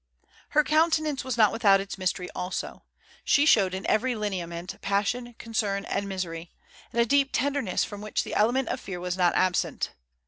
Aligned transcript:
Her 0.57 0.63
countenance 0.63 1.23
was 1.23 1.37
not 1.37 1.51
without 1.51 1.79
its 1.79 1.95
mystery 1.95 2.27
also. 2.31 2.81
She 3.23 3.45
showed 3.45 3.75
in 3.75 3.85
every 3.85 4.15
lineament 4.15 4.81
passionate 4.81 5.37
concern 5.37 5.85
and 5.85 6.09
misery, 6.09 6.49
and 6.91 6.99
a 6.99 7.05
deep 7.05 7.29
tenderness 7.31 7.83
from 7.83 8.01
which 8.01 8.23
the 8.23 8.33
element 8.33 8.69
of 8.69 8.79
fear 8.79 8.99
was 8.99 9.15
not 9.15 9.35
absent. 9.35 9.91